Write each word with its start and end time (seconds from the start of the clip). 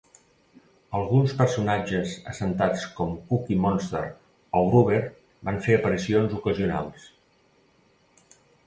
Alguns 0.99 1.35
personatges 1.41 2.15
assentats 2.33 2.87
com 3.01 3.13
Cookie 3.33 3.59
Monster 3.67 4.03
o 4.61 4.65
Grover 4.73 5.01
van 5.51 5.63
fer 5.69 5.79
aparicions 5.81 6.37
ocasionals. 6.41 7.09